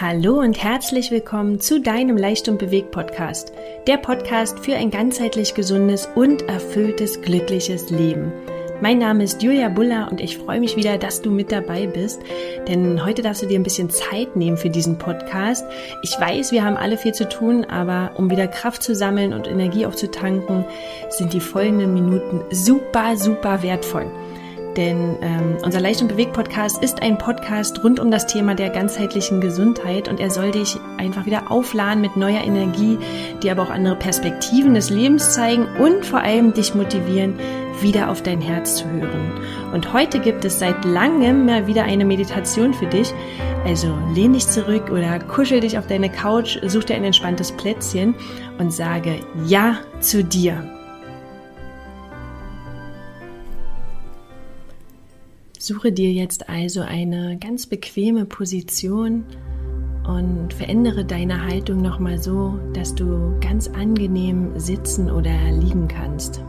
Hallo 0.00 0.40
und 0.40 0.60
herzlich 0.60 1.12
willkommen 1.12 1.60
zu 1.60 1.80
deinem 1.80 2.16
Leicht 2.16 2.48
und 2.48 2.58
Bewegt 2.58 2.90
Podcast. 2.90 3.52
Der 3.86 3.96
Podcast 3.96 4.58
für 4.58 4.74
ein 4.74 4.90
ganzheitlich 4.90 5.54
gesundes 5.54 6.08
und 6.16 6.42
erfülltes, 6.48 7.22
glückliches 7.22 7.90
Leben. 7.90 8.32
Mein 8.80 8.98
Name 8.98 9.22
ist 9.22 9.40
Julia 9.40 9.68
Buller 9.68 10.08
und 10.10 10.20
ich 10.20 10.36
freue 10.36 10.58
mich 10.58 10.76
wieder, 10.76 10.98
dass 10.98 11.22
du 11.22 11.30
mit 11.30 11.52
dabei 11.52 11.86
bist, 11.86 12.20
denn 12.66 13.04
heute 13.04 13.22
darfst 13.22 13.42
du 13.42 13.46
dir 13.46 13.56
ein 13.56 13.62
bisschen 13.62 13.88
Zeit 13.88 14.34
nehmen 14.34 14.56
für 14.56 14.68
diesen 14.68 14.98
Podcast. 14.98 15.64
Ich 16.02 16.18
weiß, 16.18 16.50
wir 16.50 16.64
haben 16.64 16.76
alle 16.76 16.98
viel 16.98 17.14
zu 17.14 17.28
tun, 17.28 17.64
aber 17.64 18.10
um 18.16 18.32
wieder 18.32 18.48
Kraft 18.48 18.82
zu 18.82 18.96
sammeln 18.96 19.32
und 19.32 19.46
Energie 19.46 19.86
aufzutanken, 19.86 20.64
sind 21.08 21.32
die 21.32 21.40
folgenden 21.40 21.94
Minuten 21.94 22.42
super, 22.50 23.16
super 23.16 23.62
wertvoll. 23.62 24.10
Denn 24.76 25.16
ähm, 25.20 25.56
unser 25.62 25.80
Leicht 25.80 26.02
und 26.02 26.08
Bewegt 26.08 26.32
Podcast 26.32 26.82
ist 26.82 27.02
ein 27.02 27.16
Podcast 27.18 27.82
rund 27.84 28.00
um 28.00 28.10
das 28.10 28.26
Thema 28.26 28.54
der 28.54 28.70
ganzheitlichen 28.70 29.40
Gesundheit 29.40 30.08
und 30.08 30.18
er 30.18 30.30
soll 30.30 30.50
dich 30.50 30.76
einfach 30.98 31.26
wieder 31.26 31.50
aufladen 31.50 32.00
mit 32.00 32.16
neuer 32.16 32.42
Energie, 32.42 32.98
dir 33.42 33.52
aber 33.52 33.62
auch 33.62 33.70
andere 33.70 33.96
Perspektiven 33.96 34.74
des 34.74 34.90
Lebens 34.90 35.34
zeigen 35.34 35.66
und 35.78 36.04
vor 36.04 36.20
allem 36.20 36.52
dich 36.52 36.74
motivieren, 36.74 37.38
wieder 37.80 38.10
auf 38.10 38.22
dein 38.22 38.40
Herz 38.40 38.76
zu 38.76 38.90
hören. 38.90 39.32
Und 39.72 39.92
heute 39.92 40.20
gibt 40.20 40.44
es 40.44 40.58
seit 40.58 40.84
langem 40.84 41.46
mal 41.46 41.66
wieder 41.66 41.84
eine 41.84 42.04
Meditation 42.04 42.74
für 42.74 42.86
dich. 42.86 43.12
Also 43.64 43.92
lehn 44.14 44.32
dich 44.32 44.46
zurück 44.46 44.90
oder 44.90 45.18
kuschel 45.20 45.60
dich 45.60 45.78
auf 45.78 45.86
deine 45.86 46.10
Couch, 46.10 46.58
such 46.66 46.84
dir 46.84 46.96
ein 46.96 47.04
entspanntes 47.04 47.52
Plätzchen 47.52 48.14
und 48.58 48.72
sage 48.72 49.20
Ja 49.46 49.78
zu 50.00 50.22
dir. 50.22 50.73
Suche 55.64 55.92
dir 55.92 56.12
jetzt 56.12 56.50
also 56.50 56.82
eine 56.82 57.38
ganz 57.38 57.64
bequeme 57.64 58.26
Position 58.26 59.24
und 60.06 60.52
verändere 60.52 61.06
deine 61.06 61.42
Haltung 61.46 61.80
nochmal 61.80 62.18
so, 62.18 62.58
dass 62.74 62.94
du 62.94 63.32
ganz 63.40 63.68
angenehm 63.68 64.50
sitzen 64.60 65.10
oder 65.10 65.30
liegen 65.52 65.88
kannst. 65.88 66.44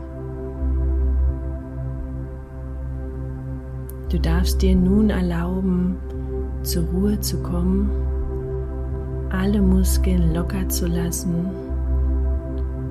Du 4.10 4.18
darfst 4.18 4.60
dir 4.60 4.76
nun 4.76 5.08
erlauben, 5.08 5.96
zur 6.62 6.84
Ruhe 6.84 7.18
zu 7.18 7.42
kommen, 7.42 7.88
alle 9.30 9.62
Muskeln 9.62 10.34
locker 10.34 10.68
zu 10.68 10.86
lassen 10.88 11.46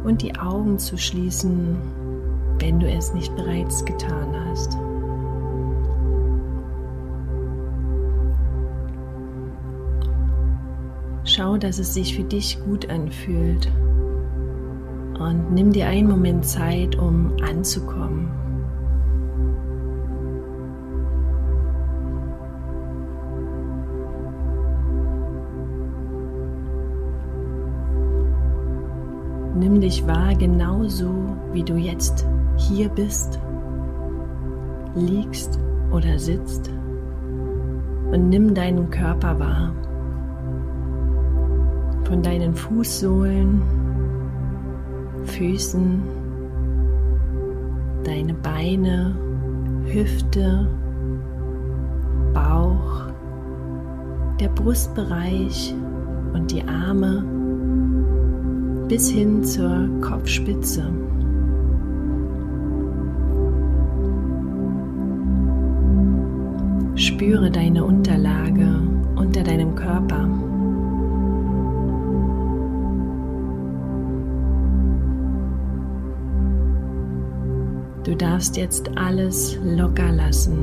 und 0.03 0.23
die 0.23 0.35
Augen 0.35 0.79
zu 0.79 0.97
schließen, 0.97 1.77
wenn 2.57 2.79
du 2.79 2.87
es 2.87 3.13
nicht 3.13 3.35
bereits 3.35 3.85
getan 3.85 4.33
hast. 4.49 4.75
Schau, 11.35 11.57
dass 11.57 11.79
es 11.79 11.93
sich 11.93 12.15
für 12.15 12.23
dich 12.23 12.57
gut 12.63 12.89
anfühlt. 12.89 13.69
Und 15.19 15.51
nimm 15.51 15.73
dir 15.73 15.87
einen 15.87 16.07
Moment 16.07 16.45
Zeit, 16.45 16.95
um 16.95 17.33
anzukommen. 17.43 18.31
Nimm 29.59 29.81
dich 29.81 30.07
wahr 30.07 30.35
genauso, 30.35 31.35
wie 31.51 31.63
du 31.63 31.75
jetzt 31.75 32.25
hier 32.55 32.87
bist, 32.87 33.39
liegst 34.95 35.59
oder 35.91 36.17
sitzt 36.17 36.71
und 38.11 38.29
nimm 38.29 38.53
deinen 38.53 38.89
Körper 38.89 39.37
wahr 39.37 39.73
von 42.05 42.21
deinen 42.21 42.53
Fußsohlen, 42.53 43.61
Füßen, 45.25 46.01
deine 48.03 48.33
Beine, 48.35 49.15
Hüfte, 49.85 50.67
Bauch, 52.33 53.07
der 54.39 54.49
Brustbereich 54.49 55.73
und 56.33 56.51
die 56.51 56.63
Arme 56.67 57.23
bis 58.87 59.09
hin 59.09 59.43
zur 59.43 59.89
Kopfspitze. 60.01 60.83
Spüre 66.95 67.49
deine 67.49 67.83
Unterlage 67.83 68.79
unter 69.15 69.43
deinem 69.43 69.75
Körper. 69.75 70.44
Du 78.05 78.15
darfst 78.15 78.55
jetzt 78.55 78.95
alles 78.95 79.57
locker 79.63 80.11
lassen. 80.11 80.59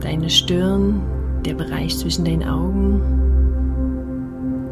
Deine 0.00 0.30
Stirn, 0.30 1.02
der 1.44 1.52
Bereich 1.52 1.98
zwischen 1.98 2.24
deinen 2.24 2.48
Augen. 2.48 3.02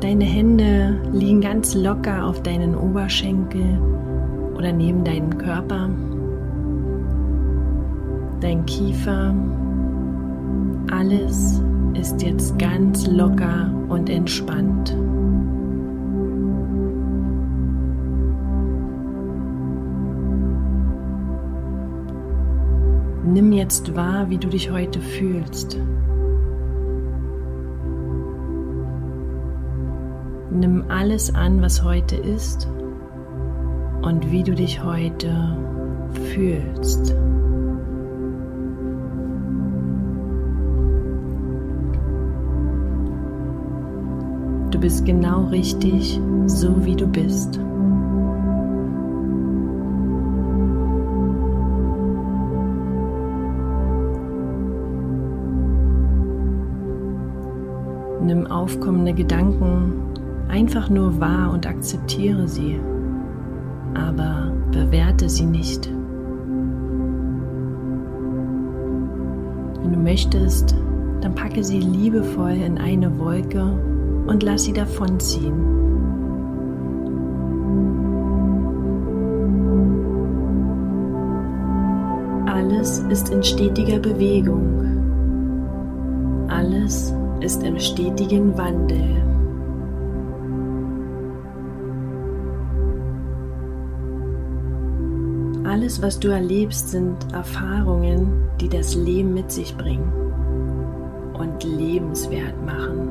Deine 0.00 0.24
Hände 0.24 0.98
liegen 1.12 1.42
ganz 1.42 1.74
locker 1.74 2.24
auf 2.24 2.42
deinen 2.42 2.74
Oberschenkel 2.74 3.78
oder 4.56 4.72
neben 4.72 5.04
deinen 5.04 5.36
Körper. 5.36 5.90
Dein 8.40 8.64
Kiefer. 8.64 9.34
Alles 10.90 11.62
ist 11.92 12.22
jetzt 12.22 12.58
ganz 12.58 13.06
locker 13.06 13.70
und 13.90 14.08
entspannt. 14.08 14.96
Nimm 23.32 23.52
jetzt 23.52 23.94
wahr, 23.94 24.28
wie 24.28 24.38
du 24.38 24.48
dich 24.48 24.72
heute 24.72 25.00
fühlst. 25.00 25.78
Nimm 30.50 30.84
alles 30.88 31.32
an, 31.32 31.62
was 31.62 31.84
heute 31.84 32.16
ist 32.16 32.66
und 34.02 34.32
wie 34.32 34.42
du 34.42 34.52
dich 34.52 34.82
heute 34.82 35.56
fühlst. 36.34 37.14
Du 44.72 44.80
bist 44.80 45.04
genau 45.04 45.44
richtig, 45.44 46.20
so 46.46 46.84
wie 46.84 46.96
du 46.96 47.06
bist. 47.06 47.60
Aufkommende 58.60 59.14
Gedanken 59.14 59.92
einfach 60.48 60.90
nur 60.90 61.18
wahr 61.18 61.50
und 61.50 61.66
akzeptiere 61.66 62.46
sie, 62.46 62.78
aber 63.94 64.52
bewerte 64.70 65.30
sie 65.30 65.46
nicht. 65.46 65.90
Wenn 69.82 69.92
du 69.92 69.98
möchtest, 69.98 70.74
dann 71.22 71.34
packe 71.34 71.64
sie 71.64 71.80
liebevoll 71.80 72.52
in 72.52 72.76
eine 72.76 73.18
Wolke 73.18 73.64
und 74.26 74.42
lass 74.42 74.64
sie 74.64 74.74
davonziehen. 74.74 75.54
Alles 82.46 82.98
ist 83.08 83.30
in 83.30 83.42
stetiger 83.42 83.98
Bewegung. 83.98 84.84
Alles 86.48 87.14
ist 87.40 87.62
im 87.62 87.78
stetigen 87.78 88.56
Wandel. 88.56 89.22
Alles, 95.64 96.02
was 96.02 96.18
du 96.18 96.28
erlebst, 96.28 96.90
sind 96.90 97.16
Erfahrungen, 97.32 98.48
die 98.60 98.68
das 98.68 98.94
Leben 98.94 99.34
mit 99.34 99.50
sich 99.50 99.76
bringen 99.76 100.12
und 101.34 101.64
lebenswert 101.64 102.54
machen. 102.66 103.08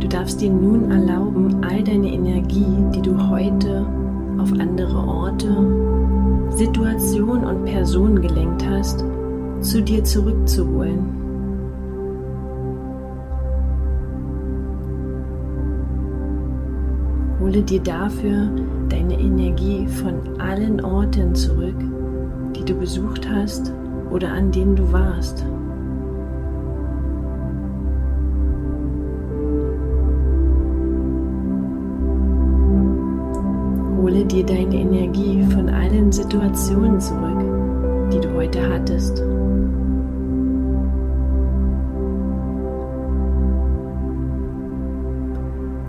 Du 0.00 0.08
darfst 0.08 0.40
dir 0.40 0.50
nun 0.50 0.90
erlauben, 0.90 1.64
all 1.64 1.82
deine 1.82 2.12
Energie, 2.12 2.66
die 2.94 3.00
du 3.00 3.30
heute 3.30 3.86
auf 4.44 4.52
andere 4.60 4.98
Orte, 4.98 5.48
Situationen 6.50 7.46
und 7.46 7.64
Personen 7.64 8.20
gelenkt 8.20 8.62
hast, 8.68 9.02
zu 9.62 9.80
dir 9.80 10.04
zurückzuholen. 10.04 11.00
Hole 17.40 17.62
dir 17.62 17.80
dafür 17.80 18.50
deine 18.90 19.18
Energie 19.18 19.86
von 19.86 20.38
allen 20.38 20.84
Orten 20.84 21.34
zurück, 21.34 21.80
die 22.54 22.66
du 22.66 22.74
besucht 22.74 23.26
hast 23.26 23.72
oder 24.10 24.30
an 24.30 24.52
denen 24.52 24.76
du 24.76 24.92
warst. 24.92 25.46
Hole 34.04 34.22
dir 34.26 34.44
deine 34.44 34.74
Energie 34.80 35.42
von 35.44 35.66
allen 35.66 36.12
Situationen 36.12 37.00
zurück, 37.00 37.40
die 38.12 38.20
du 38.20 38.34
heute 38.34 38.68
hattest. 38.68 39.18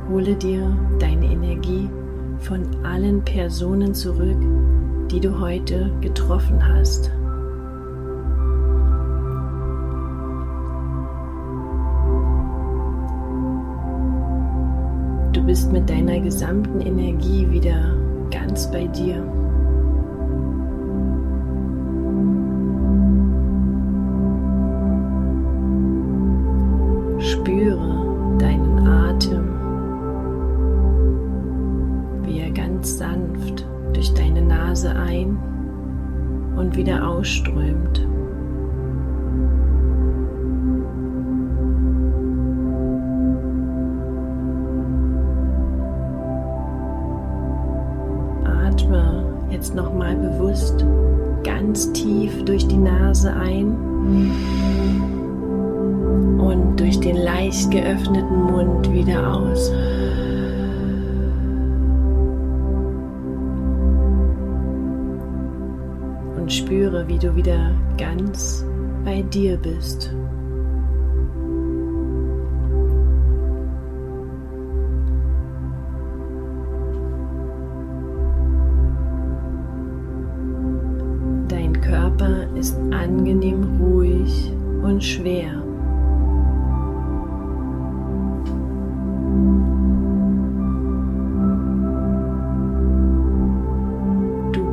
Hole 0.10 0.34
dir 0.36 0.78
deine 0.98 1.26
Energie 1.26 1.90
von 2.40 2.66
allen 2.86 3.22
Personen 3.26 3.94
zurück, 3.94 4.38
die 5.12 5.20
du 5.20 5.38
heute 5.38 5.92
getroffen 6.00 6.66
hast. 6.66 7.12
Du 15.34 15.44
bist 15.44 15.70
mit 15.74 15.90
deiner 15.90 16.22
gesamten 16.22 16.80
Energie 16.80 17.52
wieder 17.52 18.05
ganz 18.30 18.70
bei 18.72 18.88
dir. 18.88 19.45
Ganz 51.76 51.92
tief 51.92 52.46
durch 52.46 52.66
die 52.70 52.78
Nase 52.78 53.34
ein 53.34 53.66
und 56.40 56.80
durch 56.80 57.02
den 57.02 57.18
leicht 57.18 57.70
geöffneten 57.70 58.44
Mund 58.44 58.94
wieder 58.94 59.36
aus. 59.36 59.72
Und 66.38 66.54
spüre, 66.54 67.06
wie 67.10 67.20
du 67.20 67.36
wieder 67.36 67.74
ganz 67.98 68.66
bei 69.04 69.22
dir 69.24 69.58
bist. 69.58 70.16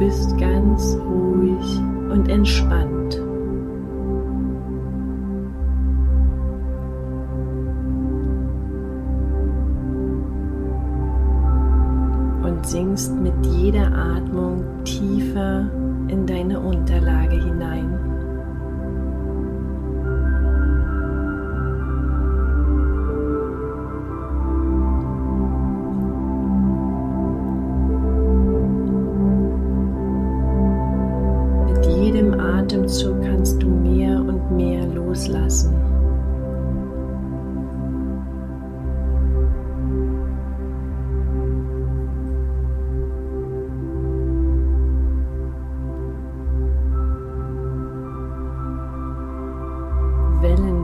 Bist 0.05 0.37
ganz 0.37 0.97
ruhig 0.97 1.81
und 2.11 2.29
entspannt. 2.29 3.21
Und 12.43 12.67
sinkst 12.67 13.15
mit 13.21 13.47
jeder 13.47 13.93
Atmung 13.95 14.65
tiefer 14.85 15.71
in 16.09 16.27
deine 16.27 16.59
Unterlage 16.59 17.41
hinein. 17.41 18.02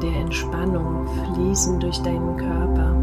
Entspannung 0.06 1.06
fließen 1.34 1.80
durch 1.80 1.98
deinen 2.02 2.36
Körper. 2.36 2.94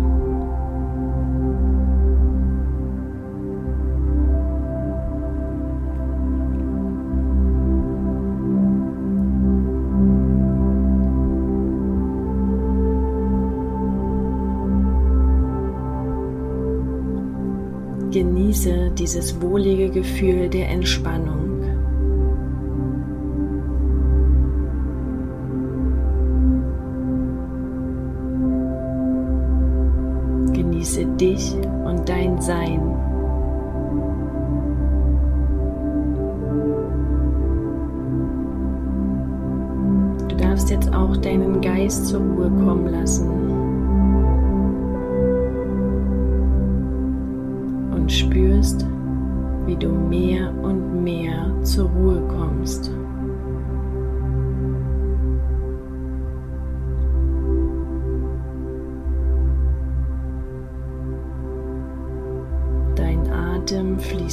Genieße 18.11 18.91
dieses 18.97 19.41
wohlige 19.41 19.89
Gefühl 19.89 20.47
der 20.47 20.69
Entspannung. 20.69 21.54
Genieße 30.85 31.05
dich 31.17 31.55
und 31.83 32.07
dein 32.07 32.39
Sein. 32.39 32.79
Du 40.27 40.35
darfst 40.35 40.69
jetzt 40.69 40.93
auch 40.93 41.17
deinen 41.17 41.59
Geist 41.61 42.05
zur 42.05 42.21
Ruhe 42.21 42.51
kommen 42.63 42.89
lassen. 42.91 43.27
Und 47.91 48.11
spürst, 48.11 48.85
wie 49.65 49.77
du 49.77 49.89
mehr 49.89 50.53
und 50.61 51.03
mehr 51.03 51.51
zur 51.63 51.89
Ruhe 51.89 52.21
kommst. 52.27 52.91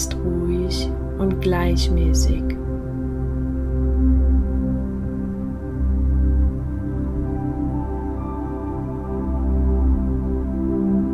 Fließt 0.02 0.16
ruhig 0.24 0.90
und 1.18 1.40
gleichmäßig. 1.40 2.42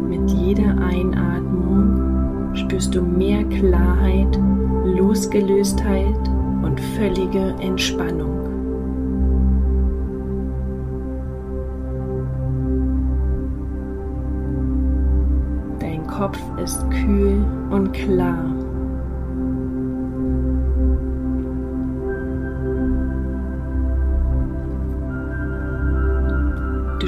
Mit 0.08 0.30
jeder 0.30 0.78
Einatmung 0.78 2.54
spürst 2.54 2.94
du 2.94 3.02
mehr 3.02 3.44
Klarheit, 3.44 4.38
Losgelöstheit 4.84 6.30
und 6.62 6.80
völlige 6.96 7.54
Entspannung. 7.60 8.38
Kopf 16.18 16.40
ist 16.60 16.84
kühl 16.90 17.46
und 17.70 17.92
klar. 17.92 18.57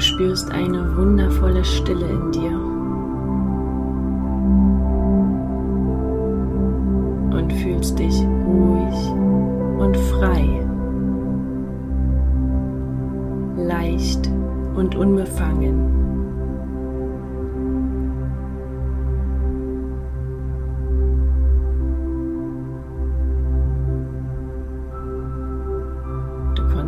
Du 0.01 0.07
spürst 0.07 0.49
eine 0.49 0.97
wundervolle 0.97 1.63
Stille 1.63 2.07
in 2.07 2.31
dir. 2.31 2.80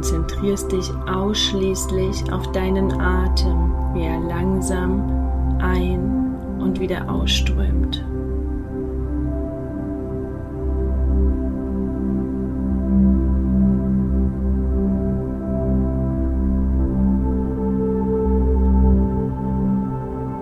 Konzentrierst 0.03 0.69
dich 0.69 0.91
ausschließlich 1.07 2.29
auf 2.33 2.51
deinen 2.51 2.91
Atem, 2.99 3.73
wie 3.93 4.01
er 4.01 4.19
langsam 4.19 5.01
ein- 5.59 6.35
und 6.59 6.77
wieder 6.81 7.09
ausströmt. 7.09 8.03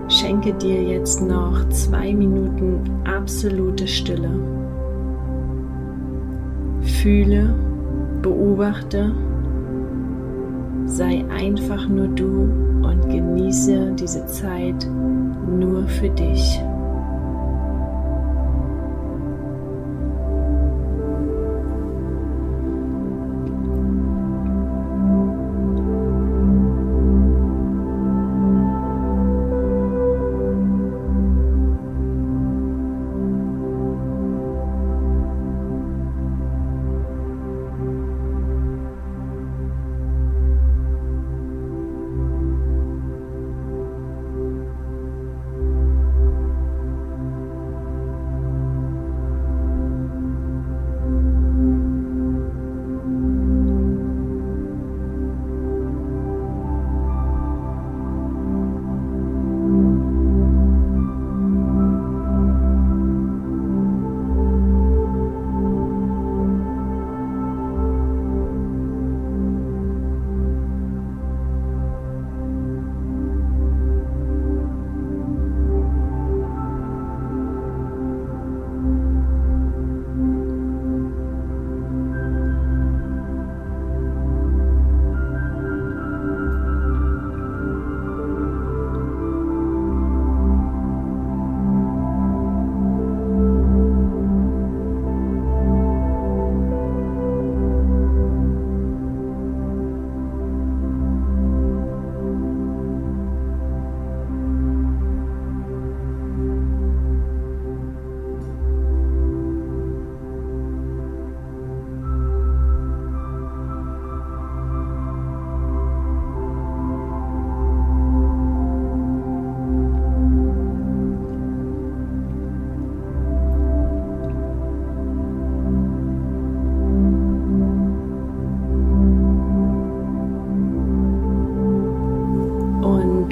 Schenke 0.08 0.54
dir 0.54 0.82
jetzt 0.82 1.22
noch 1.22 1.68
zwei 1.68 2.12
Minuten 2.12 2.80
absolute 3.04 3.86
Stille. 3.86 4.30
Fühle, 6.80 7.54
beobachte, 8.22 9.12
sei 10.92 11.24
einfach 11.30 11.88
nur 11.88 12.08
du 12.08 12.42
und 12.82 13.08
genieße 13.08 13.92
diese 13.98 14.26
Zeit 14.26 14.86
nur 15.48 15.86
für 15.88 16.10
dich. 16.10 16.60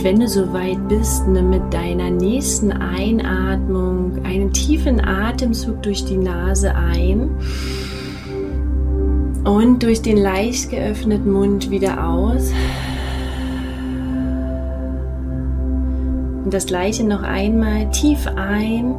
Wenn 0.02 0.18
du 0.18 0.28
soweit 0.28 0.88
bist, 0.88 1.28
nimm 1.28 1.50
mit 1.50 1.74
deiner 1.74 2.10
nächsten 2.10 2.72
Einatmung 2.72 4.24
einen 4.24 4.50
tiefen 4.50 4.98
Atemzug 4.98 5.82
durch 5.82 6.06
die 6.06 6.16
Nase 6.16 6.74
ein 6.74 7.28
und 9.44 9.82
durch 9.82 10.00
den 10.00 10.16
leicht 10.16 10.70
geöffneten 10.70 11.30
Mund 11.30 11.70
wieder 11.70 12.08
aus. 12.08 12.50
Und 16.44 16.54
das 16.54 16.64
gleiche 16.64 17.04
noch 17.04 17.22
einmal 17.22 17.90
tief 17.90 18.26
ein 18.26 18.94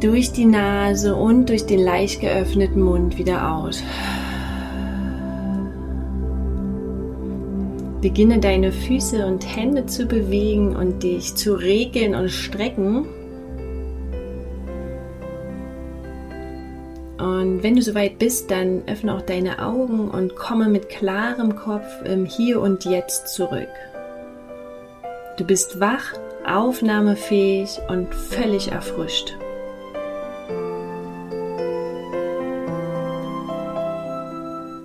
durch 0.00 0.32
die 0.32 0.46
Nase 0.46 1.14
und 1.14 1.50
durch 1.50 1.66
den 1.66 1.80
leicht 1.80 2.22
geöffneten 2.22 2.80
Mund 2.80 3.18
wieder 3.18 3.52
aus. 3.52 3.82
Beginne 8.06 8.38
deine 8.38 8.70
Füße 8.70 9.26
und 9.26 9.44
Hände 9.56 9.86
zu 9.86 10.06
bewegen 10.06 10.76
und 10.76 11.02
dich 11.02 11.34
zu 11.34 11.54
regeln 11.54 12.14
und 12.14 12.28
strecken. 12.28 13.04
Und 17.18 17.64
wenn 17.64 17.74
du 17.74 17.82
soweit 17.82 18.20
bist, 18.20 18.52
dann 18.52 18.84
öffne 18.86 19.12
auch 19.12 19.22
deine 19.22 19.58
Augen 19.58 20.08
und 20.08 20.36
komme 20.36 20.68
mit 20.68 20.88
klarem 20.88 21.56
Kopf 21.56 22.04
im 22.04 22.26
Hier 22.26 22.60
und 22.60 22.84
Jetzt 22.84 23.34
zurück. 23.34 23.66
Du 25.36 25.42
bist 25.44 25.80
wach, 25.80 26.12
aufnahmefähig 26.46 27.80
und 27.88 28.14
völlig 28.14 28.70
erfrischt. 28.70 29.34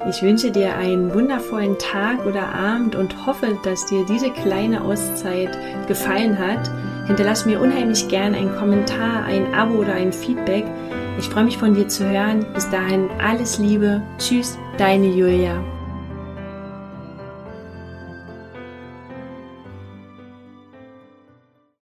Ich 0.10 0.24
wünsche 0.24 0.50
dir 0.50 0.76
einen 0.76 1.14
wundervollen 1.14 1.78
Tag 1.78 2.26
oder 2.26 2.54
Abend 2.56 2.96
und 2.96 3.28
hoffe, 3.28 3.58
dass 3.64 3.86
dir 3.86 4.04
diese 4.06 4.32
kleine 4.32 4.84
Auszeit 4.84 5.56
gefallen 5.88 6.40
hat. 6.40 6.72
Hinterlass 7.06 7.46
mir 7.46 7.62
unheimlich 7.62 8.08
gern 8.08 8.34
einen 8.34 8.56
Kommentar, 8.56 9.26
ein 9.26 9.54
Abo 9.54 9.76
oder 9.76 9.94
ein 9.94 10.12
Feedback. 10.12 10.66
Ich 11.20 11.26
freue 11.26 11.44
mich 11.44 11.58
von 11.58 11.76
dir 11.76 11.88
zu 11.88 12.10
hören. 12.10 12.46
Bis 12.54 12.68
dahin 12.72 13.10
alles 13.20 13.60
Liebe. 13.60 14.02
Tschüss, 14.18 14.58
deine 14.78 15.08
Julia. 15.08 15.64